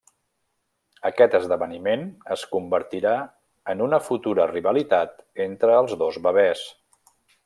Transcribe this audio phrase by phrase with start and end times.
[1.09, 2.05] Aquest esdeveniment
[2.37, 3.13] es convertirà
[3.75, 5.17] en una futura rivalitat
[5.49, 6.65] entre els dos bebès.